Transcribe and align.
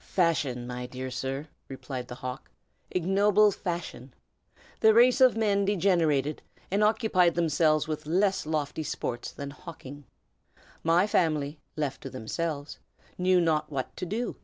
"Fashion, 0.00 0.66
my 0.66 0.86
dear 0.86 1.12
sir!" 1.12 1.46
replied 1.68 2.08
the 2.08 2.16
hawk, 2.16 2.50
"ignoble 2.90 3.52
fashion! 3.52 4.12
The 4.80 4.92
race 4.92 5.20
of 5.20 5.36
men 5.36 5.64
degenerated, 5.64 6.42
and 6.72 6.82
occupied 6.82 7.36
themselves 7.36 7.86
with 7.86 8.04
less 8.04 8.46
lofty 8.46 8.82
sports 8.82 9.30
than 9.30 9.50
hawking. 9.52 10.04
My 10.82 11.06
family, 11.06 11.60
left 11.76 12.00
to 12.00 12.10
themselves, 12.10 12.80
knew 13.16 13.40
not 13.40 13.70
what 13.70 13.96
to 13.98 14.04
do. 14.06 14.34